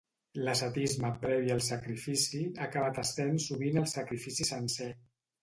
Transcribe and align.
L'ascetisme 0.45 1.11
previ 1.25 1.51
al 1.55 1.61
sacrifici 1.65 2.41
ha 2.55 2.65
acabat 2.69 2.99
essent 3.03 3.39
sovint 3.45 3.79
el 3.85 3.87
sacrifici 3.95 4.51
sencer. 4.53 4.91